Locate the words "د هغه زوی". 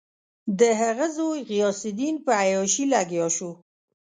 0.59-1.39